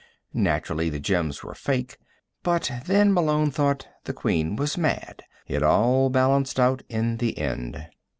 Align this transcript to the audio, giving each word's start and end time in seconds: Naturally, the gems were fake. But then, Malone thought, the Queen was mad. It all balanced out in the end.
Naturally, 0.33 0.89
the 0.89 0.99
gems 0.99 1.43
were 1.43 1.53
fake. 1.53 1.99
But 2.41 2.71
then, 2.87 3.13
Malone 3.13 3.51
thought, 3.51 3.87
the 4.05 4.13
Queen 4.13 4.55
was 4.55 4.75
mad. 4.75 5.21
It 5.45 5.61
all 5.61 6.09
balanced 6.09 6.59
out 6.59 6.81
in 6.89 7.17
the 7.17 7.37
end. 7.37 7.85